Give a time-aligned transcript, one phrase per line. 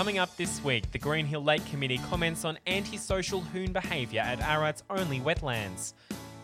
[0.00, 4.40] Coming up this week, the Green Hill Lake Committee comments on antisocial hoon behaviour at
[4.40, 5.92] Ararat's only wetlands.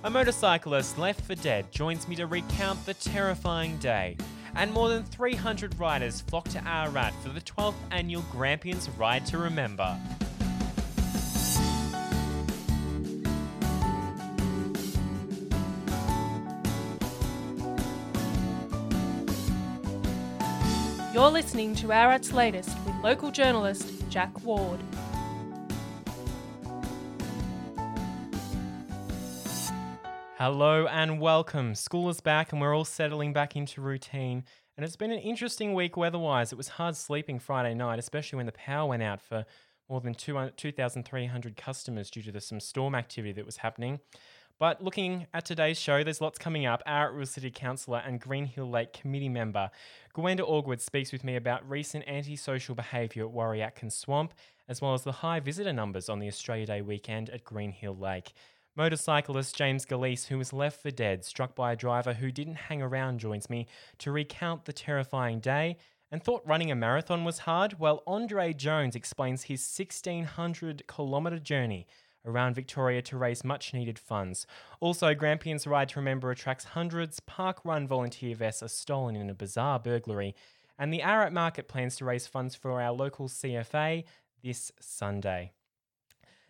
[0.05, 4.19] A motorcyclist left for dead joins me to recount the terrifying day.
[4.57, 9.39] And more than 300 riders flock to Ararat for the 12th annual Grampians Ride to
[9.39, 9.99] Remember.
[21.17, 24.79] You're listening to Ararat's latest with local journalist Jack Ward.
[30.37, 31.75] Hello and welcome.
[31.75, 34.45] School is back and we're all settling back into routine.
[34.77, 36.53] And it's been an interesting week weather-wise.
[36.53, 39.47] It was hard sleeping Friday night, especially when the power went out for
[39.89, 44.01] more than 2,300 uh, customers due to the, some storm activity that was happening.
[44.59, 46.83] But looking at today's show, there's lots coming up.
[46.87, 49.71] Ararat City Councillor and Greenhill Lake Committee member
[50.15, 54.33] Gwenda Allgood speaks with me about recent antisocial behaviour at Warryatkin Swamp,
[54.67, 58.33] as well as the high visitor numbers on the Australia Day weekend at Greenhill Lake.
[58.77, 62.81] Motorcyclist James Galeese, who was left for dead, struck by a driver who didn't hang
[62.81, 63.67] around, joins me
[63.99, 65.77] to recount the terrifying day
[66.11, 67.79] and thought running a marathon was hard.
[67.79, 71.87] Well, Andre Jones explains his 1600 kilometre journey
[72.27, 74.47] around Victoria to raise much needed funds.
[74.81, 77.21] Also, Grampians Ride to Remember attracts hundreds.
[77.21, 80.35] Park Run volunteer vests are stolen in a bizarre burglary.
[80.79, 84.05] And the Ararat Market plans to raise funds for our local CFA
[84.43, 85.53] this Sunday.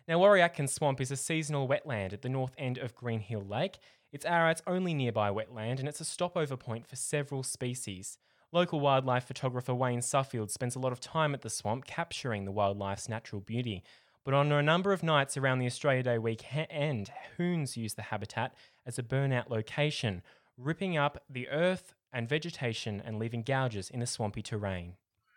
[0.07, 3.79] Now, Warryatkin Swamp is a seasonal wetland at the north end of Greenhill Lake.
[4.11, 8.17] It's Ararat's only nearby wetland and it's a stopover point for several species.
[8.53, 12.51] Local wildlife photographer Wayne Suffield spends a lot of time at the swamp capturing the
[12.51, 13.83] wildlife's natural beauty.
[14.27, 18.53] But on a number of nights around the Australia Day weekend, hoons use the habitat
[18.85, 20.21] as a burnout location,
[20.57, 24.95] ripping up the earth and vegetation and leaving gouges in the swampy terrain.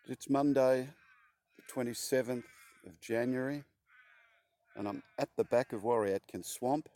[0.09, 0.89] It's Monday,
[1.57, 2.43] the 27th
[2.85, 3.63] of January,
[4.75, 6.89] and I'm at the back of Warryatkin Swamp.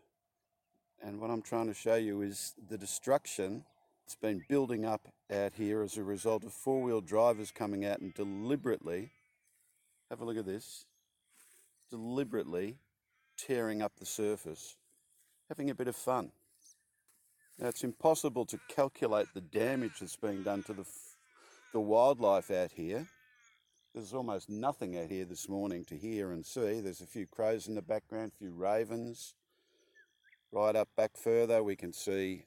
[1.00, 3.62] And what I'm trying to show you is the destruction
[4.02, 8.00] that's been building up out here as a result of four wheel drivers coming out
[8.00, 9.12] and deliberately,
[10.10, 10.86] have a look at this,
[11.94, 12.76] deliberately
[13.36, 14.74] tearing up the surface,
[15.48, 16.32] having a bit of fun.
[17.56, 20.84] Now, it's impossible to calculate the damage that's being done to the,
[21.72, 23.06] the wildlife out here.
[23.94, 26.80] There's almost nothing out here this morning to hear and see.
[26.80, 29.36] There's a few crows in the background, a few ravens.
[30.50, 32.46] Right up back further, we can see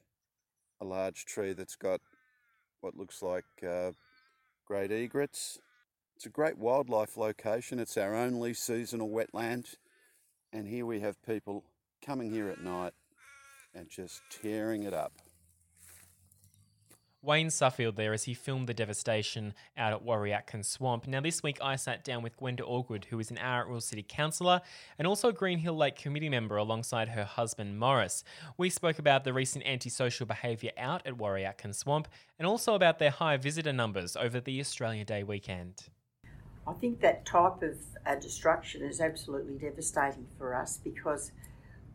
[0.78, 2.02] a large tree that's got
[2.82, 3.92] what looks like uh,
[4.66, 5.58] great egrets.
[6.18, 7.78] It's a great wildlife location.
[7.78, 9.76] It's our only seasonal wetland.
[10.52, 11.62] And here we have people
[12.04, 12.92] coming here at night
[13.72, 15.12] and just tearing it up.
[17.22, 21.06] Wayne Suffield there as he filmed the devastation out at Warryatkin Swamp.
[21.06, 24.60] Now, this week I sat down with Gwenda Allgood, who is an Ararat City Councillor
[24.98, 28.24] and also a Greenhill Lake Committee member alongside her husband Morris.
[28.56, 32.08] We spoke about the recent antisocial behaviour out at Warryatkin Swamp
[32.40, 35.90] and also about their high visitor numbers over the Australia Day weekend.
[36.68, 41.32] I think that type of uh, destruction is absolutely devastating for us because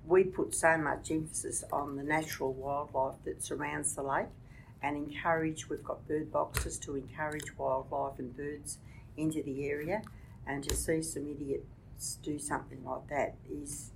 [0.03, 4.29] we put so much emphasis on the natural wildlife that surrounds the lake
[4.81, 8.79] and encourage, we've got bird boxes to encourage wildlife and birds
[9.16, 10.01] into the area.
[10.45, 13.91] And to see some idiots do something like that is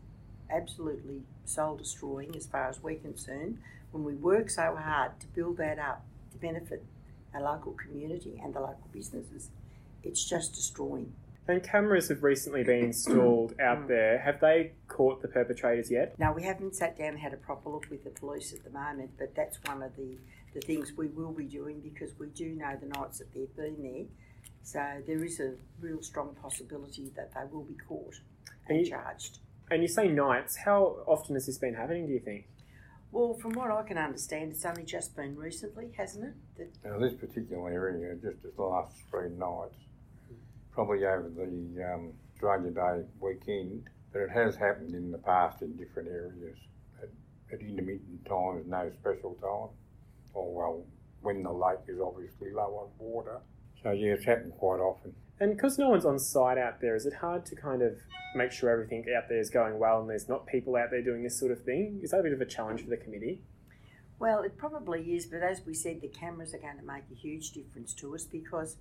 [0.49, 3.57] absolutely soul destroying as far as we're concerned
[3.91, 6.85] when we work so hard to build that up to benefit
[7.33, 9.49] our local community and the local businesses
[10.03, 11.13] it's just destroying.
[11.47, 13.87] And cameras have recently been installed out mm.
[13.87, 14.19] there.
[14.19, 16.17] Have they caught the perpetrators yet?
[16.19, 18.69] No, we haven't sat down and had a proper look with the police at the
[18.69, 20.17] moment, but that's one of the,
[20.53, 23.81] the things we will be doing because we do know the nights that they've been
[23.81, 24.05] there.
[24.63, 28.15] So there is a real strong possibility that they will be caught
[28.67, 29.39] and, and you, charged.
[29.71, 30.57] And you say nights.
[30.57, 32.47] How often has this been happening, do you think?
[33.11, 36.33] Well, from what I can understand, it's only just been recently, hasn't it?
[36.57, 36.89] That...
[36.89, 39.75] Now, this particular area, just the last three nights,
[40.71, 45.75] probably over the um, Australia Day weekend, but it has happened in the past in
[45.75, 46.57] different areas
[47.01, 47.09] at,
[47.53, 49.75] at intermittent times, no special time,
[50.33, 50.85] or well,
[51.21, 53.39] when the lake is obviously low on water.
[53.81, 55.15] So yeah, it's happened quite often.
[55.39, 57.93] And because no one's on site out there, is it hard to kind of
[58.35, 61.23] make sure everything out there is going well and there's not people out there doing
[61.23, 61.99] this sort of thing?
[62.01, 63.41] Is that a bit of a challenge for the committee?
[64.19, 67.15] Well, it probably is, but as we said, the cameras are going to make a
[67.15, 68.77] huge difference to us because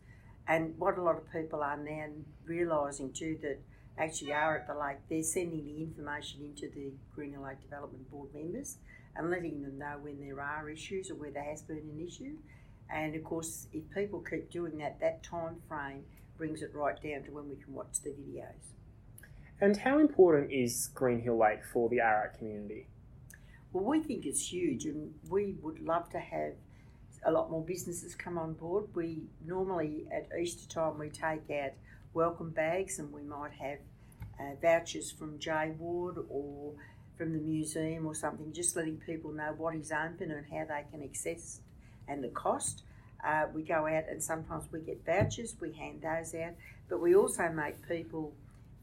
[0.49, 2.07] and what a lot of people are now
[2.47, 3.59] realising too that
[3.99, 8.29] actually are at the lake, they're sending the information into the Greenhill Lake Development Board
[8.35, 8.79] members
[9.17, 12.37] and letting them know when there are issues or where there has been an issue.
[12.89, 16.05] And of course, if people keep doing that, that time frame
[16.37, 18.73] brings it right down to when we can watch the videos.
[19.61, 22.89] And how important is Green Hill Lake for the Ararat community?
[23.73, 26.53] Well, we think it's huge, and we would love to have
[27.25, 28.85] a lot more businesses come on board.
[28.95, 31.73] We normally at Easter time we take out
[32.15, 33.79] welcome bags, and we might have
[34.39, 36.75] uh, vouchers from J Ward or
[37.17, 40.85] from the museum or something, just letting people know what is open and how they
[40.91, 41.61] can access
[42.09, 42.83] and the cost.
[43.27, 46.53] Uh, we go out and sometimes we get vouchers, we hand those out,
[46.89, 48.33] but we also make people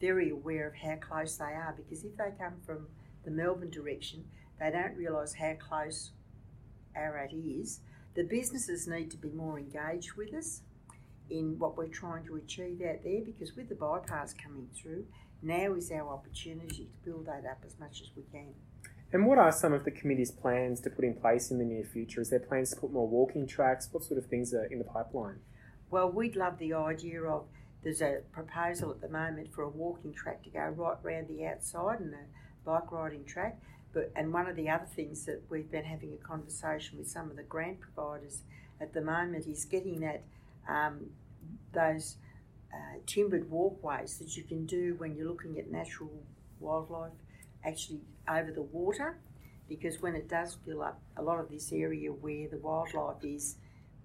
[0.01, 2.87] very aware of how close they are because if they come from
[3.23, 4.25] the Melbourne direction,
[4.59, 6.11] they don't realise how close
[6.93, 7.79] Ararat is.
[8.15, 10.61] The businesses need to be more engaged with us
[11.29, 15.05] in what we're trying to achieve out there because with the bypass coming through,
[15.41, 18.53] now is our opportunity to build that up as much as we can.
[19.13, 21.83] And what are some of the committee's plans to put in place in the near
[21.83, 22.19] future?
[22.19, 23.87] Is there plans to put more walking tracks?
[23.91, 25.35] What sort of things are in the pipeline?
[25.91, 27.45] Well, we'd love the idea of
[27.83, 31.45] there's a proposal at the moment for a walking track to go right round the
[31.45, 32.25] outside and a
[32.65, 33.59] bike riding track.
[33.93, 37.29] But and one of the other things that we've been having a conversation with some
[37.29, 38.41] of the grant providers
[38.81, 40.23] at the moment is getting that
[40.67, 41.11] um,
[41.71, 42.15] those
[42.73, 46.09] uh, timbered walkways that you can do when you're looking at natural
[46.59, 47.11] wildlife
[47.65, 49.17] actually over the water
[49.67, 53.55] because when it does fill up a lot of this area where the wildlife is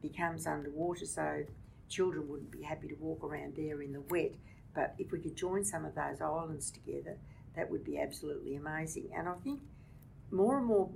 [0.01, 1.45] becomes underwater so
[1.89, 4.33] children wouldn't be happy to walk around there in the wet.
[4.75, 7.17] But if we could join some of those islands together
[7.57, 9.11] that would be absolutely amazing.
[9.17, 9.61] And i think
[10.31, 10.91] more and more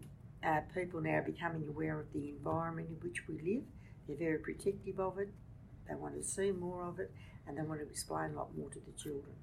[0.46, 3.62] uh, people now are becoming aware of the environment in which we live.
[4.06, 5.28] They're very protective of it.
[5.88, 7.10] They want to see more of it
[7.46, 9.34] and they want to explain a lot more to the children.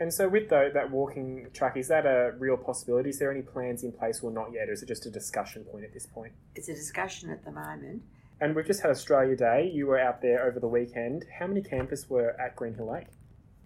[0.00, 3.10] And so, with the, that walking track, is that a real possibility?
[3.10, 5.64] Is there any plans in place or not yet, or is it just a discussion
[5.64, 6.32] point at this point?
[6.56, 8.02] It's a discussion at the moment.
[8.40, 9.70] And we've just had Australia Day.
[9.72, 11.24] You were out there over the weekend.
[11.38, 13.06] How many campers were at Green Hill Lake?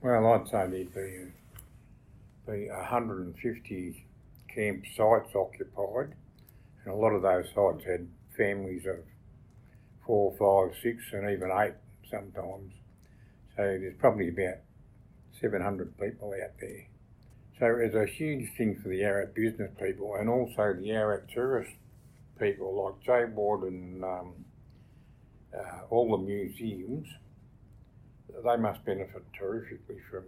[0.03, 1.33] Well, I'd say there'd be,
[2.47, 4.07] be 150
[4.55, 6.15] camp sites occupied,
[6.85, 8.99] and a lot of those sites had families of
[10.05, 11.75] four, five, six, and even eight
[12.11, 12.73] sometimes.
[13.57, 14.59] So there's probably about
[15.41, 16.87] 700 people out there.
[17.59, 21.73] So it's a huge thing for the Ararat business people and also the Ararat tourist
[22.39, 24.33] people like J Ward and um,
[25.53, 27.09] uh, all the museums.
[28.29, 30.25] They must benefit terrifically from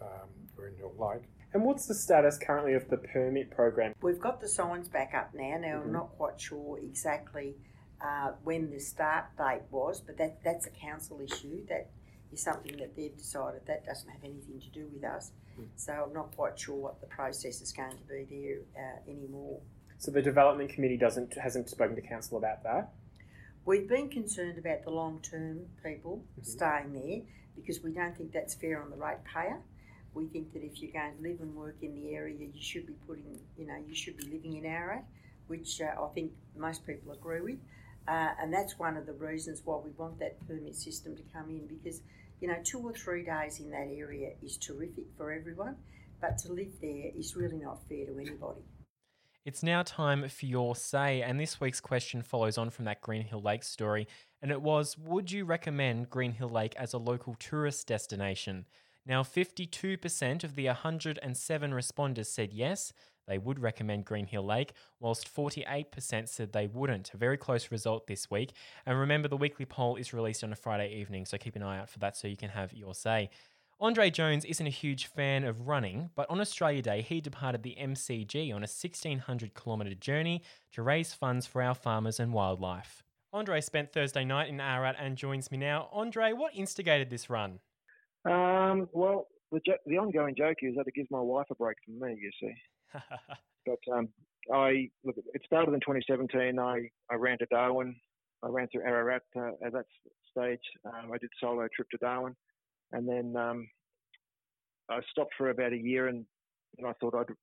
[0.00, 1.22] um, Green Hill Lake.
[1.52, 3.94] And what's the status currently of the permit program?
[4.02, 5.56] We've got the signs back up now.
[5.58, 5.86] Now, mm-hmm.
[5.86, 7.54] I'm not quite sure exactly
[8.04, 11.64] uh, when the start date was, but that, that's a council issue.
[11.68, 11.88] That
[12.36, 15.32] is something that they've decided that doesn't have anything to do with us.
[15.58, 15.66] Mm.
[15.76, 19.60] So I'm not quite sure what the process is going to be there uh, anymore.
[19.98, 22.92] So the development committee doesn't hasn't spoken to council about that.
[23.64, 26.44] We've been concerned about the long term people mm-hmm.
[26.44, 27.22] staying there
[27.56, 29.58] because we don't think that's fair on the ratepayer.
[30.12, 32.86] We think that if you're going to live and work in the area, you should
[32.86, 35.04] be putting, you know, you should be living in Ararat,
[35.46, 37.58] which uh, I think most people agree with.
[38.08, 41.50] Uh, and that's one of the reasons why we want that permit system to come
[41.50, 42.02] in because
[42.40, 45.76] you know, two or three days in that area is terrific for everyone,
[46.20, 48.60] but to live there is really not fair to anybody.
[49.44, 53.22] It's now time for your say, and this week's question follows on from that Green
[53.22, 54.08] Hill Lake story.
[54.42, 58.66] And it was Would you recommend Green Hill Lake as a local tourist destination?
[59.06, 62.92] Now, 52% of the 107 responders said yes,
[63.26, 67.12] they would recommend Green Hill Lake, whilst 48% said they wouldn't.
[67.14, 68.52] A very close result this week.
[68.84, 71.78] And remember, the weekly poll is released on a Friday evening, so keep an eye
[71.78, 73.30] out for that so you can have your say.
[73.78, 77.76] Andre Jones isn't a huge fan of running, but on Australia Day, he departed the
[77.78, 80.42] MCG on a 1600 kilometre journey
[80.72, 83.02] to raise funds for our farmers and wildlife.
[83.34, 85.90] Andre spent Thursday night in Ararat and joins me now.
[85.92, 87.58] Andre, what instigated this run?
[88.24, 91.76] Um, well, the, jo- the ongoing joke is that it gives my wife a break
[91.84, 92.54] from me, you see.
[93.66, 94.08] But um,
[94.52, 95.16] I look.
[95.34, 96.58] It started in 2017.
[96.58, 97.96] I, I ran to Darwin.
[98.42, 99.86] I ran through Ararat uh, at that
[100.30, 100.60] stage.
[100.84, 102.36] Um, I did solo trip to Darwin,
[102.92, 103.68] and then um,
[104.88, 106.24] I stopped for about a year, and,
[106.78, 107.34] and I thought I'd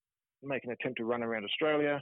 [0.42, 2.02] make an attempt to run around Australia.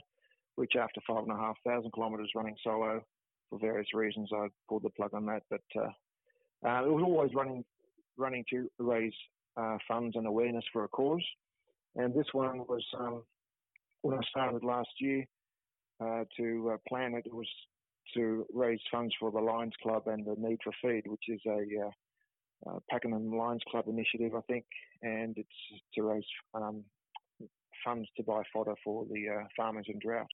[0.56, 3.02] Which, after five and a half thousand kilometres running solo,
[3.48, 5.42] for various reasons, I pulled the plug on that.
[5.48, 7.64] But uh, uh, it was always running,
[8.18, 9.14] running to raise
[9.56, 11.24] uh, funds and awareness for a cause.
[11.96, 13.22] And this one was um,
[14.02, 15.24] when I started last year
[16.00, 17.48] uh, to uh, plan it, it was
[18.14, 21.60] to raise funds for the Lions Club and the Need for Feed, which is a
[21.86, 24.64] uh, uh, Pakenham Lions Club initiative, I think,
[25.02, 26.84] and it's to raise um,
[27.84, 30.30] funds to buy fodder for the uh, farmers in drought.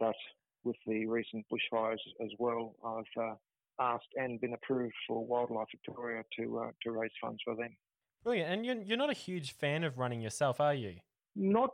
[0.00, 0.16] But
[0.64, 3.34] with the recent bushfires as well, I've uh,
[3.80, 7.76] asked and been approved for Wildlife Victoria to uh, to raise funds for them.
[8.24, 8.52] Brilliant.
[8.52, 10.96] And you're, you're not a huge fan of running yourself, are you?
[11.36, 11.70] Not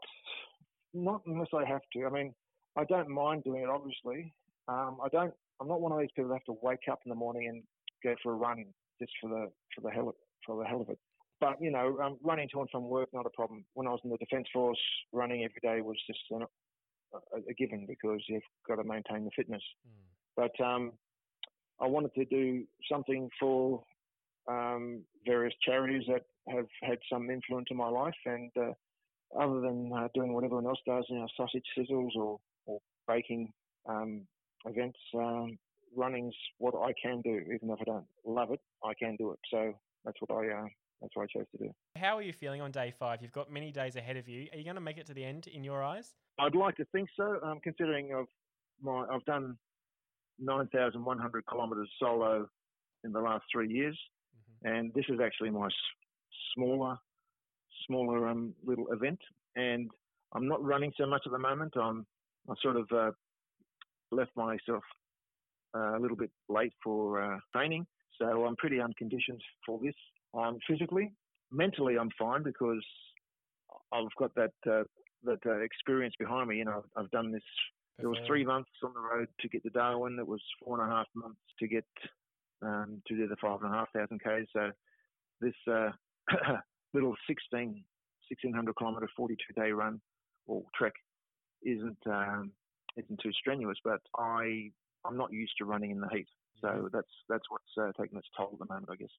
[0.95, 2.07] not unless I have to.
[2.07, 2.35] I mean,
[2.77, 3.69] I don't mind doing it.
[3.69, 4.33] Obviously,
[4.69, 5.35] um, I don't.
[5.61, 7.63] I'm not one of these people that have to wake up in the morning and
[8.03, 8.65] go for a run
[9.01, 10.15] just for the for the hell of,
[10.47, 10.99] for the hell of it.
[11.41, 13.65] But you know, um, running to and from work not a problem.
[13.75, 14.81] When I was in the Defence Force,
[15.13, 19.63] running every day was just a, a given because you've got to maintain the fitness.
[19.87, 20.05] Mm.
[20.37, 20.93] But um,
[21.81, 23.83] I wanted to do something for
[24.49, 28.73] um, various charities that have had some influence in my life, and uh,
[29.39, 33.53] other than uh, doing what everyone else does, you know, sausage sizzles or, or baking
[33.89, 34.27] um,
[34.65, 35.59] events, um,
[35.97, 37.41] running's what I can do.
[37.55, 39.39] Even if I don't love it, I can do it.
[39.51, 39.73] So
[40.05, 40.67] that's what I uh,
[41.01, 41.71] that's what I chose to do.
[41.97, 43.21] How are you feeling on day five?
[43.21, 44.47] You've got many days ahead of you.
[44.53, 46.15] Are you going to make it to the end in your eyes?
[46.39, 47.39] I'd like to think so.
[47.45, 48.27] Um, considering I've
[48.83, 49.57] my I've done
[50.39, 52.49] nine thousand one hundred kilometres solo
[53.05, 53.99] in the last three years,
[54.35, 54.75] mm-hmm.
[54.75, 55.73] and this is actually my s-
[56.55, 56.97] smaller
[57.87, 59.19] smaller um, little event,
[59.57, 59.91] and
[60.35, 61.75] I'm not running so much at the moment.
[61.77, 62.07] I'm
[62.49, 63.11] I sort of uh,
[64.11, 64.83] left myself
[65.75, 67.87] uh, a little bit late for uh, training,
[68.21, 69.95] so I'm pretty unconditioned for this.
[70.35, 71.13] Um, physically,
[71.51, 72.85] mentally, I'm fine because
[73.93, 74.85] I've got that uh,
[75.25, 76.57] that uh, experience behind me.
[76.57, 77.43] You know, I've done this.
[78.01, 80.19] It was three months on the road to get to Darwin.
[80.19, 81.85] It was four and a half months to get
[82.61, 84.49] um, to do the five and a half thousand k's.
[84.53, 84.71] So
[85.41, 85.91] this uh,
[86.95, 87.85] little 16,
[88.29, 90.01] 1600 kilometre, 42 day run
[90.47, 90.95] or trek
[91.63, 92.53] isn't um,
[92.97, 94.71] isn't too strenuous, but I
[95.05, 96.29] I'm not used to running in the heat,
[96.61, 99.11] so that's that's what's uh, taking its toll at the moment, I guess.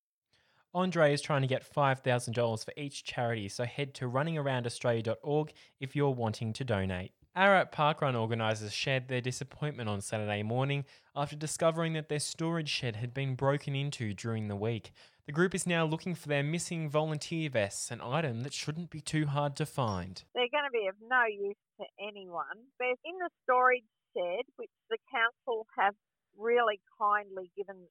[0.74, 6.10] Andre is trying to get $5,000 for each charity, so head to runningaroundaustralia.org if you're
[6.10, 7.14] wanting to donate.
[7.38, 12.96] Ararat Parkrun organisers shared their disappointment on Saturday morning after discovering that their storage shed
[12.96, 14.94] had been broken into during the week.
[15.26, 19.02] The group is now looking for their missing volunteer vests, an item that shouldn't be
[19.02, 20.24] too hard to find.
[20.34, 22.72] They're going to be of no use to anyone.
[22.80, 23.84] They're in the storage
[24.16, 25.94] shed, which the council have
[26.38, 27.88] really kindly given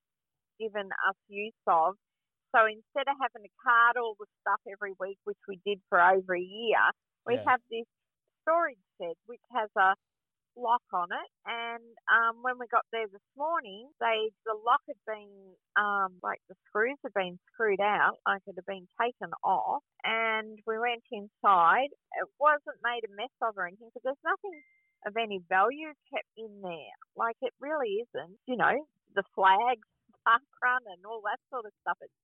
[0.59, 1.97] given us use of.
[2.57, 6.01] So instead of having to cart all the stuff every week, which we did for
[6.01, 6.81] over a year,
[7.27, 7.45] we yeah.
[7.45, 7.85] have this
[8.45, 9.97] storage shed which has a
[10.57, 11.31] lock on it.
[11.47, 15.31] And um, when we got there this morning, they the lock had been
[15.77, 19.83] um, like the screws had been screwed out, like it had been taken off.
[20.05, 21.91] And we went inside.
[22.19, 24.55] It wasn't made a mess of or anything, but there's nothing
[25.07, 26.97] of any value kept in there.
[27.17, 28.39] Like it really isn't.
[28.47, 29.87] You know, the flags,
[30.25, 31.99] park run, and all that sort of stuff.
[32.01, 32.15] It's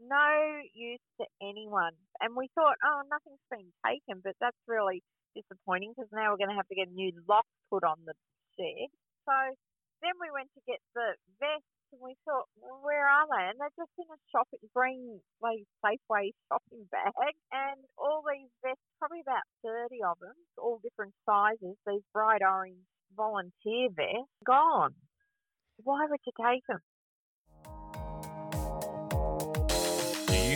[0.00, 1.92] no use to anyone.
[2.24, 5.02] And we thought, oh, nothing's been taken, but that's really
[5.34, 8.14] disappointing because now we're going to have to get a new lock put on the
[8.56, 8.90] shed.
[9.26, 9.34] So
[10.02, 13.50] then we went to get the vests and we thought, well, where are they?
[13.50, 18.86] And they're just in a shopping green like Safeway shopping bag, and all these vests,
[18.98, 21.74] probably about thirty of them, all different sizes.
[21.86, 24.94] These bright orange volunteer vests, gone.
[25.82, 26.78] Why would you take them?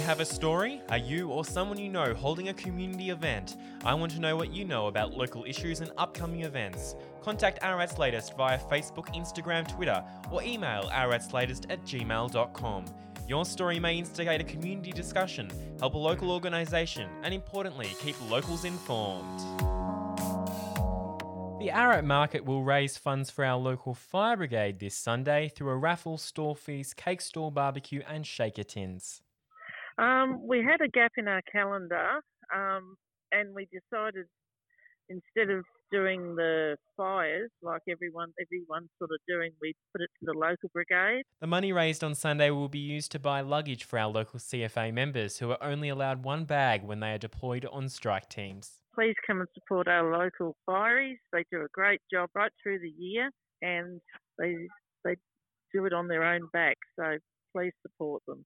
[0.05, 0.83] Have a story?
[0.91, 3.57] Are you or someone you know holding a community event?
[3.85, 6.95] I want to know what you know about local issues and upcoming events.
[7.23, 12.85] Contact Ararat's Latest via Facebook, Instagram, Twitter, or email aratslatest at gmail.com.
[13.27, 18.67] Your story may instigate a community discussion, help a local organisation, and importantly, keep locals
[18.67, 19.41] informed.
[21.61, 25.77] The Ararat Market will raise funds for our local fire brigade this Sunday through a
[25.79, 29.23] raffle, store feast, cake stall, barbecue, and shaker tins.
[29.99, 32.21] Um, we had a gap in our calendar,
[32.55, 32.97] um,
[33.33, 34.27] and we decided
[35.09, 40.27] instead of doing the fires like everyone everyone's sort of doing, we put it to
[40.27, 41.23] the local brigade.
[41.41, 44.93] The money raised on Sunday will be used to buy luggage for our local CFA
[44.93, 48.81] members who are only allowed one bag when they are deployed on strike teams.
[48.95, 51.19] Please come and support our local fireys.
[51.33, 53.31] They do a great job right through the year,
[53.63, 54.01] and
[54.39, 54.55] they
[55.05, 55.17] they
[55.73, 56.77] do it on their own back.
[56.99, 57.19] So
[57.53, 58.45] please support them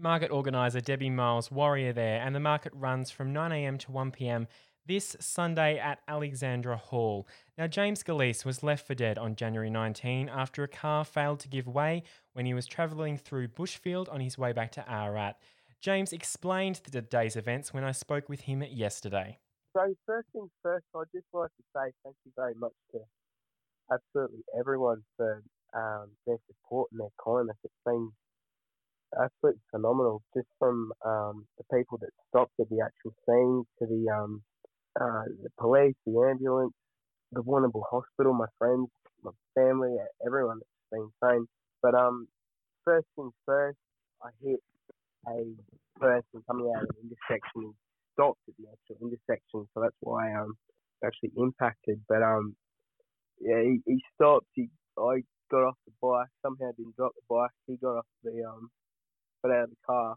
[0.00, 4.46] market organiser Debbie Miles Warrior there, and the market runs from 9am to 1pm
[4.86, 7.28] this Sunday at Alexandra Hall.
[7.58, 11.48] Now, James Galeese was left for dead on January 19 after a car failed to
[11.48, 12.02] give way
[12.32, 15.38] when he was travelling through Bushfield on his way back to Ararat.
[15.80, 19.38] James explained the day's events when I spoke with him yesterday.
[19.76, 22.98] So, first things first, I'd just like to say thank you very much to
[23.92, 25.42] absolutely everyone for
[25.74, 27.56] um, their support and their kindness.
[27.62, 28.10] It's been
[29.18, 30.22] absolutely phenomenal.
[30.34, 34.42] Just from um, the people that stopped at the actual scene to the um,
[35.00, 36.72] uh, the police, the ambulance,
[37.32, 38.88] the Warrnambool Hospital, my friends,
[39.22, 40.58] my family, everyone.
[40.58, 41.46] That's been same.
[41.82, 42.26] But um,
[42.84, 43.78] first things first,
[44.22, 44.60] I hit
[45.28, 45.44] a
[46.00, 47.74] person coming out of the intersection,
[48.14, 50.54] stopped at the actual intersection, so that's why um
[51.04, 52.00] actually impacted.
[52.08, 52.54] But um,
[53.40, 54.46] yeah, he, he stopped.
[54.54, 56.28] He I got off the bike.
[56.42, 57.50] Somehow didn't drop the bike.
[57.66, 58.70] He got off the um,
[59.42, 60.16] got out of the car,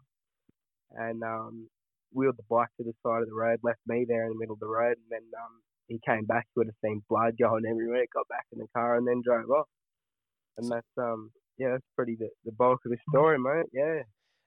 [0.92, 1.68] and um,
[2.12, 4.54] wheeled the bike to the side of the road, left me there in the middle
[4.54, 6.46] of the road, and then um, he came back.
[6.54, 8.04] He would have seen blood going everywhere.
[8.12, 9.68] Got back in the car and then drove off.
[10.56, 13.66] And that's um, yeah, that's pretty the, the bulk of the story, mate.
[13.72, 14.02] Yeah.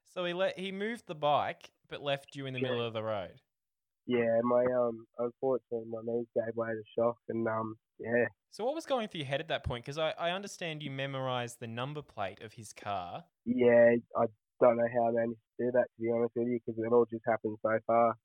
[0.10, 2.70] So he let he moved the bike, but left you in the Yeah.
[2.70, 3.42] middle of the road.
[4.06, 8.74] Yeah, my um, unfortunately, my knees gave way to shock, and um, yeah, So what
[8.74, 9.84] was going through your head at that point?
[9.84, 13.26] Because I, I understand you memorized the number plate of his car.
[13.44, 14.26] yeah, I
[14.60, 16.94] don't know how I managed to do that to be honest with you, because it
[16.94, 18.20] all just happened so fast.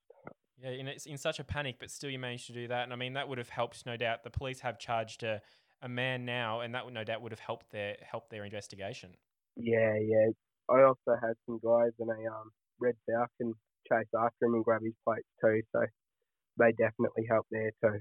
[0.62, 2.84] Yeah, in, it's in such a panic, but still you managed to do that.
[2.84, 4.22] And I mean, that would have helped, no doubt.
[4.22, 5.40] The police have charged a,
[5.80, 9.16] a man now, and that would no doubt would have helped their helped their investigation.
[9.56, 10.28] Yeah, yeah.
[10.70, 13.54] I also had some guys in a um red Falcon
[13.88, 15.84] chase after him and grab his plates too, so
[16.58, 18.00] they definitely helped there too.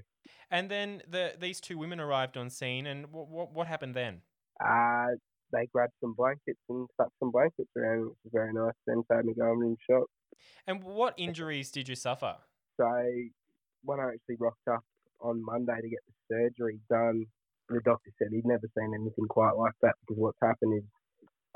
[0.50, 4.20] And then the these two women arrived on scene, and what what, what happened then?
[4.64, 5.16] Uh,
[5.52, 8.74] they grabbed some blankets and stuck some blankets around, which was very nice.
[8.86, 10.08] Then told me go over in shock.
[10.66, 12.36] And what injuries did you suffer?
[12.80, 12.88] So
[13.84, 14.84] when I actually rocked up
[15.20, 17.26] on Monday to get the surgery done,
[17.68, 20.84] the doctor said he'd never seen anything quite like that because what's happened is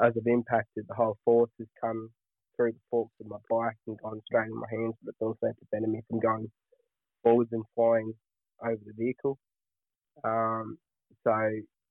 [0.03, 2.11] as I've impacted, the whole force has come
[2.57, 5.53] through the forks of my bike and gone straight in my hands, but it's also
[5.59, 6.51] prevented me from going
[7.23, 8.13] forwards and flying
[8.63, 9.39] over the vehicle.
[10.25, 10.79] Um,
[11.25, 11.33] so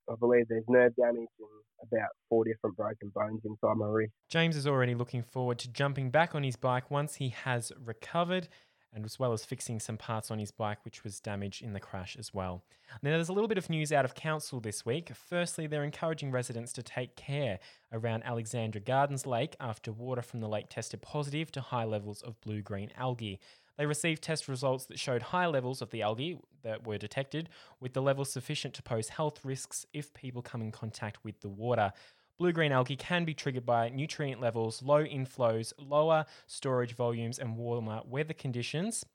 [0.10, 1.50] I believe there's nerve damage and
[1.84, 4.14] about four different broken bones inside my wrist.
[4.30, 8.48] James is already looking forward to jumping back on his bike once he has recovered,
[8.94, 11.80] and as well as fixing some parts on his bike which was damaged in the
[11.80, 12.64] crash as well.
[13.04, 15.12] Now, there's a little bit of news out of council this week.
[15.14, 17.60] Firstly, they're encouraging residents to take care
[17.92, 22.40] around Alexandra Gardens Lake after water from the lake tested positive to high levels of
[22.40, 23.39] blue green algae.
[23.78, 27.94] They received test results that showed high levels of the algae that were detected, with
[27.94, 31.92] the levels sufficient to pose health risks if people come in contact with the water.
[32.38, 37.58] Blue green algae can be triggered by nutrient levels, low inflows, lower storage volumes, and
[37.58, 39.06] warmer weather conditions.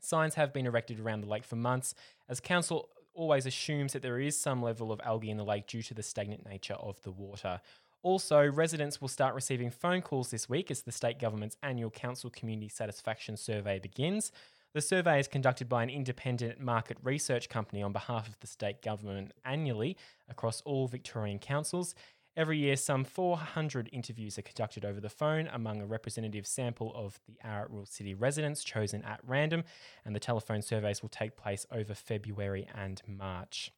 [0.00, 1.94] Signs have been erected around the lake for months,
[2.28, 5.82] as council always assumes that there is some level of algae in the lake due
[5.82, 7.60] to the stagnant nature of the water.
[8.04, 12.28] Also, residents will start receiving phone calls this week as the state government's annual council
[12.28, 14.30] community satisfaction survey begins.
[14.74, 18.82] The survey is conducted by an independent market research company on behalf of the state
[18.82, 19.96] government annually
[20.28, 21.94] across all Victorian councils.
[22.36, 27.18] Every year, some 400 interviews are conducted over the phone among a representative sample of
[27.26, 29.64] the Ararat Rural City residents chosen at random,
[30.04, 33.72] and the telephone surveys will take place over February and March.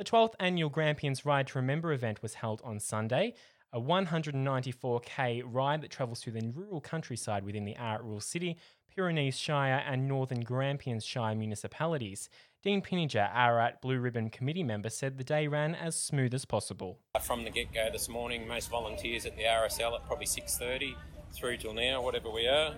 [0.00, 3.34] The 12th annual Grampians Ride to Remember event was held on Sunday,
[3.72, 8.56] a 194k ride that travels through the rural countryside within the Ararat Rural City,
[8.94, 12.28] Pyrenees Shire, and Northern Grampians Shire municipalities.
[12.62, 16.98] Dean Pinniger, Ararat Blue Ribbon Committee member, said the day ran as smooth as possible.
[17.22, 20.94] From the get-go this morning, most volunteers at the RSL at probably 6.30
[21.32, 22.74] through till now, whatever we are,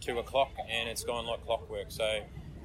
[0.00, 1.90] 2 o'clock, and it's gone like clockwork.
[1.90, 2.20] So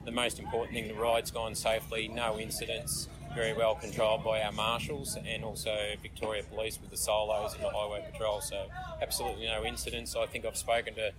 [0.06, 4.52] the most important thing, the ride's gone safely, no incidents, very well controlled by our
[4.52, 8.42] marshals and also Victoria Police with the solos and the highway patrol.
[8.42, 8.66] So
[9.02, 10.16] absolutely no incidents.
[10.16, 11.12] I think I've spoken to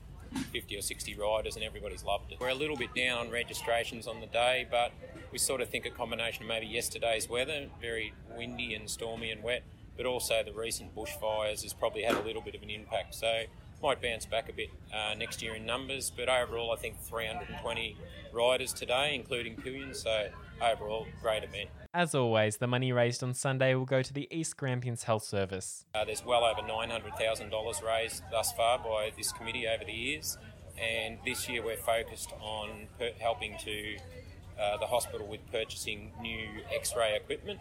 [0.53, 2.41] 50 or 60 riders and everybody's loved it.
[2.41, 4.93] We're a little bit down on registrations on the day, but
[5.31, 9.43] we sort of think a combination of maybe yesterday's weather, very windy and stormy and
[9.43, 9.63] wet,
[9.97, 13.15] but also the recent bushfires has probably had a little bit of an impact.
[13.15, 13.45] So
[13.83, 17.97] might bounce back a bit uh, next year in numbers, but overall I think 320
[18.33, 19.95] riders today, including Pillion.
[19.95, 20.29] So
[20.61, 21.69] overall, great event.
[21.95, 25.85] As always, the money raised on Sunday will go to the East Grampians Health Service.
[25.95, 30.39] Uh, there's well over $900,000 raised thus far by this committee over the years,
[30.81, 33.97] and this year we're focused on per- helping to
[34.59, 37.61] uh, the hospital with purchasing new X-ray equipment.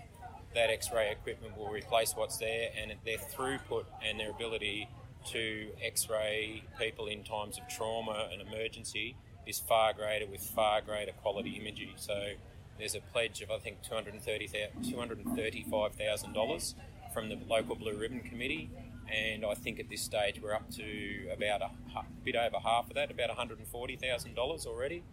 [0.55, 4.87] That X-ray equipment will replace what's there, and their throughput and their ability
[5.31, 11.11] to X-ray people in times of trauma and emergency is far greater with far greater
[11.11, 11.95] quality imagery.
[11.97, 12.35] So
[12.81, 16.73] there's a pledge of I think $235,000
[17.13, 18.71] from the local Blue Ribbon Committee,
[19.07, 22.87] and I think at this stage we're up to about a hu- bit over half
[22.89, 25.03] of that, about $140,000 already,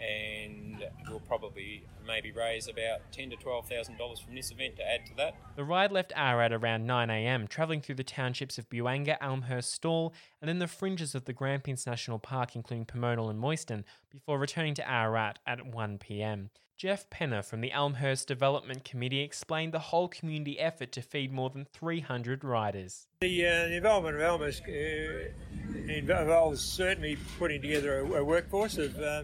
[0.00, 4.82] and we'll probably maybe raise about ten to twelve thousand dollars from this event to
[4.82, 5.36] add to that.
[5.54, 10.48] The ride left Ararat around 9am, travelling through the townships of Buangor, Elmhurst, Stawell, and
[10.48, 14.90] then the fringes of the Grampians National Park, including Pomonal and Moyston, before returning to
[14.90, 16.48] Ararat at 1pm.
[16.82, 21.48] Jeff Penner from the Elmhurst Development Committee explained the whole community effort to feed more
[21.48, 23.06] than 300 riders.
[23.20, 29.22] The, uh, involvement of Elmhurst uh, involves certainly putting together a, a workforce of, uh,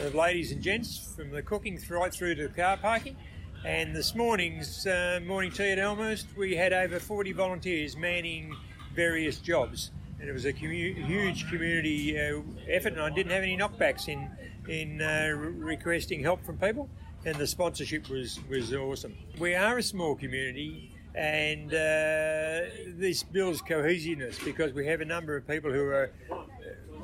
[0.00, 3.14] of, ladies and gents from the cooking right through to car parking.
[3.62, 8.56] And this morning's uh, morning tea at Elmhurst, we had over 40 volunteers manning
[8.94, 9.90] various jobs.
[10.18, 14.08] And it was a commu- huge community uh, effort, and I didn't have any knockbacks
[14.08, 14.30] in
[14.68, 16.88] in uh, requesting help from people,
[17.24, 19.14] and the sponsorship was was awesome.
[19.38, 25.36] We are a small community, and uh, this builds cohesiveness because we have a number
[25.36, 26.36] of people who are uh,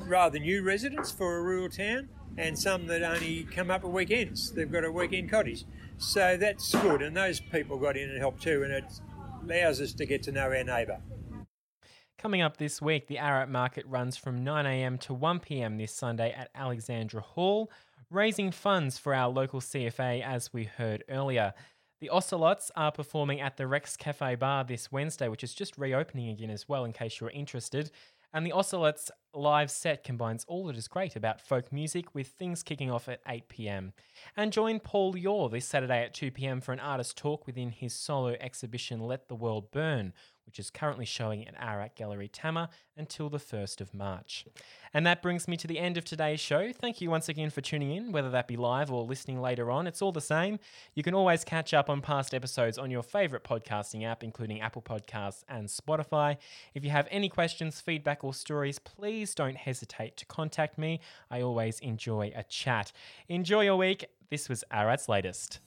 [0.05, 4.51] rather new residents for a rural town, and some that only come up at weekends.
[4.51, 5.65] They've got a weekend cottage,
[5.97, 7.01] so that's good.
[7.01, 8.85] And those people got in and helped too, and it
[9.43, 10.99] allows us to get to know our neighbour.
[12.23, 16.49] Coming up this week, the Ararat Market runs from 9am to 1pm this Sunday at
[16.55, 17.69] Alexandra Hall,
[18.09, 21.53] raising funds for our local CFA as we heard earlier.
[21.99, 26.29] The Ocelots are performing at the Rex Cafe Bar this Wednesday, which is just reopening
[26.29, 27.91] again as well, in case you're interested.
[28.33, 32.63] And the Ocelots live set combines all that is great about folk music with things
[32.63, 33.91] kicking off at 8 pm.
[34.37, 37.93] And join Paul Yore this Saturday at 2 pm for an artist talk within his
[37.93, 40.13] solo exhibition Let the World Burn,
[40.45, 44.45] which is currently showing at Ararat Gallery Tama until the 1st of March.
[44.93, 46.71] And that brings me to the end of today's show.
[46.71, 49.87] Thank you once again for tuning in, whether that be live or listening later on.
[49.87, 50.59] It's all the same.
[50.93, 54.81] You can always catch up on past episodes on your favourite podcasting app, including Apple
[54.81, 56.37] Podcasts and Spotify.
[56.73, 60.99] If you have any questions, feedback, or stories, please don't hesitate to contact me.
[61.31, 62.91] I always enjoy a chat.
[63.27, 64.05] Enjoy your week.
[64.29, 65.59] This was Ararat's latest.